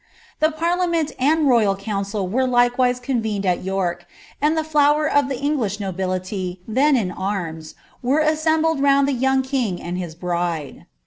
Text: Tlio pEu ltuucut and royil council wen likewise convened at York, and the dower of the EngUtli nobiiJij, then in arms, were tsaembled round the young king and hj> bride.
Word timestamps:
Tlio 0.41 0.57
pEu 0.57 0.77
ltuucut 0.81 1.11
and 1.19 1.45
royil 1.47 1.77
council 1.77 2.27
wen 2.27 2.49
likewise 2.49 2.99
convened 2.99 3.45
at 3.45 3.63
York, 3.63 4.07
and 4.41 4.57
the 4.57 4.63
dower 4.63 5.07
of 5.07 5.29
the 5.29 5.35
EngUtli 5.35 5.77
nobiiJij, 5.93 6.57
then 6.67 6.97
in 6.97 7.11
arms, 7.11 7.75
were 8.01 8.23
tsaembled 8.23 8.81
round 8.81 9.07
the 9.07 9.13
young 9.13 9.43
king 9.43 9.79
and 9.79 9.97
hj> 9.99 10.19
bride. 10.19 10.87